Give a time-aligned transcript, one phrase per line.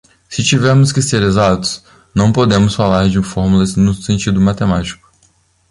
[0.29, 1.83] Se tivermos que ser exatos,
[2.15, 5.07] não podemos falar de fórmulas no sentido matemático.